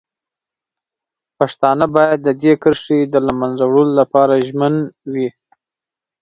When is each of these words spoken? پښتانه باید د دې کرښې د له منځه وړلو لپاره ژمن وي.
پښتانه 1.37 1.85
باید 1.95 2.19
د 2.23 2.29
دې 2.41 2.53
کرښې 2.61 2.99
د 3.13 3.15
له 3.25 3.33
منځه 3.39 3.63
وړلو 3.67 3.93
لپاره 4.01 4.43
ژمن 4.47 4.73
وي. 5.13 5.29